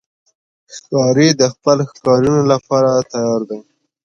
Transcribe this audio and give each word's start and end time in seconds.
ښکاري 0.73 1.27
د 1.39 1.41
خپلو 1.53 1.83
ښکارونو 1.91 2.41
لپاره 2.51 2.89
تیار 3.11 3.41
دی. 3.49 3.59